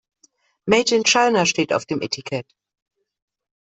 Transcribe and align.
Made 0.65 0.93
in 0.93 1.03
China 1.03 1.45
steht 1.45 1.71
auf 1.73 1.85
dem 1.85 2.01
Etikett. 2.01 2.47